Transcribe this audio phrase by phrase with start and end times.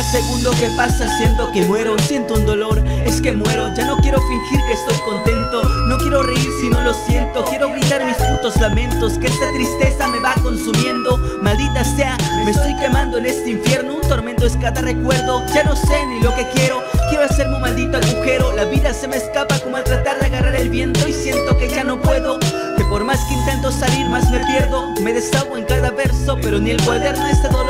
[0.00, 3.96] cada segundo que pasa siento que muero Siento un dolor, es que muero Ya no
[3.98, 5.62] quiero fingir que estoy contento.
[5.88, 9.18] No quiero reír si no lo siento Quiero gritar mis putos lamentos.
[9.18, 13.96] Que esta tristeza me va consumiendo Maldita sea, me estoy quemando en este infierno.
[13.96, 16.82] Un tormento es cada recuerdo Ya no sé ni lo que quiero.
[17.08, 20.56] Quiero hacerme un maldito agujero La vida se me escapa como al tratar de agarrar
[20.56, 22.38] el viento Y siento que ya no puedo.
[22.76, 24.94] Que por más que intento salir más me pierdo.
[25.02, 27.69] Me desahogo en cada verso Pero ni el cuaderno este dolor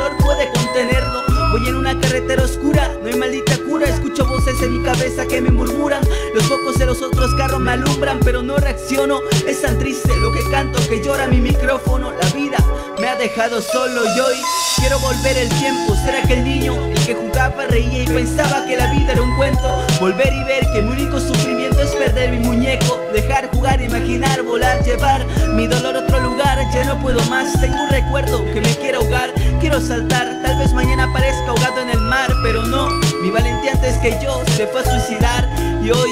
[4.61, 6.01] en mi cabeza que me murmuran.
[6.33, 10.31] Los focos de los otros carros me alumbran Pero no reacciono, es tan triste lo
[10.31, 12.57] que canto Que llora mi micrófono, la vida
[13.01, 14.35] me ha dejado solo y hoy
[14.77, 15.95] quiero volver el tiempo.
[15.95, 19.83] Ser aquel niño, el que jugaba, reía y pensaba que la vida era un cuento.
[19.99, 22.99] Volver y ver que mi único sufrimiento es perder mi muñeco.
[23.11, 25.25] Dejar jugar, imaginar, volar, llevar
[25.55, 26.59] mi dolor a otro lugar.
[26.71, 29.33] Ya no puedo más, tengo un recuerdo que me quiere ahogar.
[29.59, 32.87] Quiero saltar, tal vez mañana aparezca ahogado en el mar Pero no,
[33.21, 35.47] mi valentía antes que yo se fue a suicidar
[35.83, 36.09] Y hoy,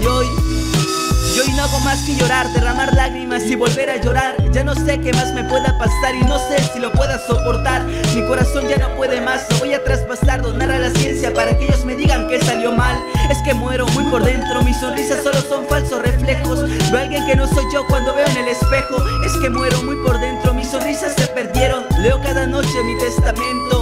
[0.00, 0.26] y hoy
[1.36, 4.36] y hoy no hago más que llorar, derramar lágrimas y volver a llorar.
[4.52, 7.84] Ya no sé qué más me pueda pasar y no sé si lo pueda soportar.
[8.14, 11.54] Mi corazón ya no puede más, lo voy a traspasar, donar a la ciencia Para
[11.58, 12.96] que ellos me digan que salió mal.
[13.30, 16.62] Es que muero muy por dentro, mis sonrisas solo son falsos reflejos.
[16.90, 18.96] Veo alguien que no soy yo cuando veo en el espejo.
[19.26, 21.84] Es que muero muy por dentro, mis sonrisas se perdieron.
[21.98, 23.75] Leo cada noche mi testamento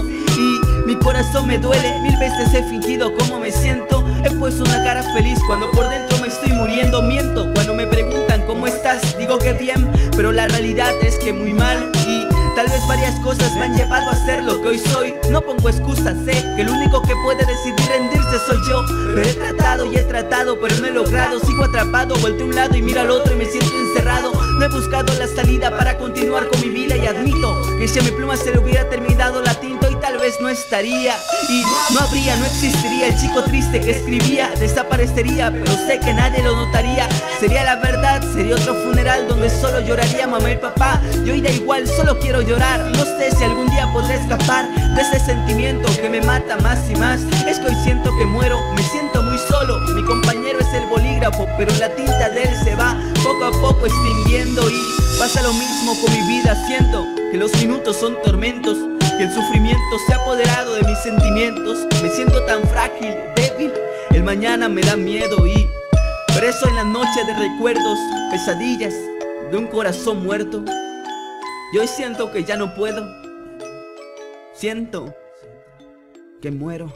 [1.15, 4.05] corazón me duele, mil veces he fingido cómo me siento.
[4.25, 7.03] He puesto una cara feliz cuando por dentro me estoy muriendo.
[7.03, 11.53] Miento cuando me preguntan cómo estás, digo que bien Pero la realidad es que muy
[11.53, 15.15] mal y Tal vez varias cosas me han llevado a ser lo que hoy soy.
[15.29, 18.85] No pongo excusas, sé que el único que puede decidir rendirse soy yo
[19.15, 21.39] Pero he tratado y he tratado, pero no he logrado.
[21.41, 24.33] Sigo atrapado, volteo a un lado y miro al otro y me siento encerrado.
[24.59, 28.03] No he buscado la salida para continuar con mi vida y admito Que si a
[28.03, 29.84] mi pluma se le hubiera terminado la tinta
[30.41, 31.15] no estaría
[31.51, 33.09] Y no habría, no existiría.
[33.09, 37.07] El chico triste que escribía Desaparecería, pero sé que nadie lo notaría.
[37.39, 41.01] Sería la verdad, sería otro funeral donde solo lloraría mamá y papá.
[41.27, 42.81] Yo iré igual, solo quiero llorar.
[42.93, 46.97] No sé si algún día podré escapar de ese sentimiento que me mata más y
[46.97, 47.21] más.
[47.47, 49.79] Es que hoy siento que muero, me siento muy solo.
[49.95, 53.87] Mi compañero es el bolígrafo, pero la tinta de él se va poco a poco
[53.87, 54.71] extinguiendo.
[54.71, 54.81] Y
[55.19, 58.79] pasa lo mismo con mi vida, siento que los minutos son tormentos
[59.17, 63.73] Que el sufrimiento se ha apoderado de mis sentimientos Me siento tan frágil, débil,
[64.11, 65.69] el mañana me da miedo y
[66.37, 67.99] Preso en la noche de recuerdos,
[68.31, 68.95] pesadillas
[69.51, 70.65] de un corazón muerto
[71.75, 73.05] y hoy siento que ya no puedo.
[74.53, 75.13] Siento
[76.41, 76.93] que muero.